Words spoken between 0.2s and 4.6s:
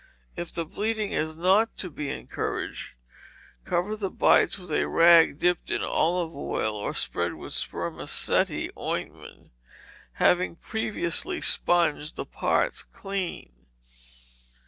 If the bleeding is not to be encouraged, cover the bites